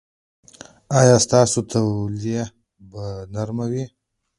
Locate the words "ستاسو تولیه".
1.25-2.43